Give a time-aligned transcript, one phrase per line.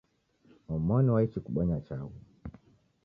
[0.73, 2.19] Omoni waichi kubonya chaghu.